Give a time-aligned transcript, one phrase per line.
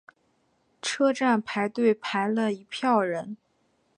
[0.81, 3.37] 车站排队排了一票人